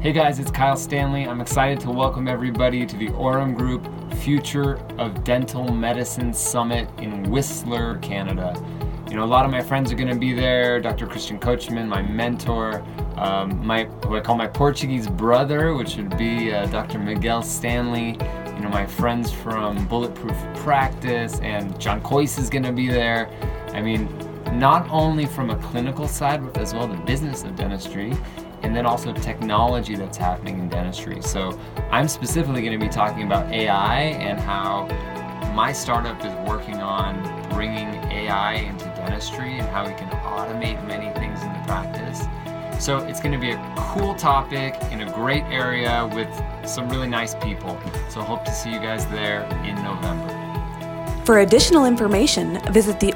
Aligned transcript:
Hey 0.00 0.12
guys, 0.12 0.38
it's 0.38 0.52
Kyle 0.52 0.76
Stanley. 0.76 1.26
I'm 1.26 1.40
excited 1.40 1.80
to 1.80 1.90
welcome 1.90 2.28
everybody 2.28 2.86
to 2.86 2.96
the 2.96 3.08
Aurum 3.14 3.52
Group 3.52 3.84
Future 4.18 4.76
of 4.96 5.24
Dental 5.24 5.72
Medicine 5.72 6.32
Summit 6.32 6.88
in 7.00 7.28
Whistler, 7.28 7.98
Canada. 7.98 8.54
You 9.10 9.16
know, 9.16 9.24
a 9.24 9.26
lot 9.26 9.44
of 9.44 9.50
my 9.50 9.60
friends 9.60 9.90
are 9.90 9.96
going 9.96 10.08
to 10.08 10.18
be 10.18 10.32
there. 10.32 10.80
Dr. 10.80 11.08
Christian 11.08 11.36
Coachman, 11.36 11.88
my 11.88 12.00
mentor, 12.00 12.84
um, 13.16 13.66
my 13.66 13.86
who 14.04 14.16
I 14.16 14.20
call 14.20 14.36
my 14.36 14.46
Portuguese 14.46 15.08
brother, 15.08 15.74
which 15.74 15.96
would 15.96 16.16
be 16.16 16.52
uh, 16.52 16.66
Dr. 16.66 17.00
Miguel 17.00 17.42
Stanley. 17.42 18.12
You 18.54 18.60
know, 18.60 18.68
my 18.68 18.86
friends 18.86 19.32
from 19.32 19.84
Bulletproof 19.88 20.36
Practice, 20.58 21.40
and 21.40 21.76
John 21.80 22.00
Kois 22.02 22.38
is 22.38 22.48
going 22.48 22.62
to 22.62 22.72
be 22.72 22.86
there. 22.86 23.28
I 23.72 23.82
mean, 23.82 24.06
not 24.56 24.88
only 24.90 25.26
from 25.26 25.50
a 25.50 25.56
clinical 25.56 26.06
side, 26.06 26.44
but 26.44 26.56
as 26.56 26.72
well 26.72 26.86
the 26.86 26.96
business 26.98 27.42
of 27.42 27.56
dentistry 27.56 28.16
and 28.62 28.74
then 28.74 28.86
also 28.86 29.12
technology 29.12 29.94
that's 29.94 30.16
happening 30.16 30.58
in 30.58 30.68
dentistry. 30.68 31.22
So 31.22 31.58
I'm 31.90 32.08
specifically 32.08 32.60
going 32.62 32.78
to 32.78 32.84
be 32.84 32.90
talking 32.90 33.24
about 33.24 33.52
AI 33.52 34.00
and 34.00 34.38
how 34.38 34.86
my 35.54 35.72
startup 35.72 36.24
is 36.24 36.32
working 36.48 36.76
on 36.76 37.22
bringing 37.50 37.88
AI 38.12 38.54
into 38.54 38.84
dentistry 38.84 39.58
and 39.58 39.68
how 39.68 39.86
we 39.86 39.94
can 39.94 40.08
automate 40.08 40.86
many 40.86 41.12
things 41.18 41.42
in 41.42 41.52
the 41.52 41.58
practice. 41.66 42.20
So 42.84 42.98
it's 42.98 43.20
going 43.20 43.32
to 43.32 43.38
be 43.38 43.50
a 43.50 43.74
cool 43.76 44.14
topic 44.14 44.80
in 44.92 45.00
a 45.00 45.12
great 45.12 45.42
area 45.44 46.08
with 46.14 46.28
some 46.68 46.88
really 46.88 47.08
nice 47.08 47.34
people. 47.34 47.76
So 48.08 48.20
hope 48.20 48.44
to 48.44 48.54
see 48.54 48.70
you 48.72 48.78
guys 48.78 49.06
there 49.06 49.42
in 49.64 49.74
November. 49.82 50.34
For 51.24 51.40
additional 51.40 51.86
information, 51.86 52.60
visit 52.72 53.00
the 53.00 53.12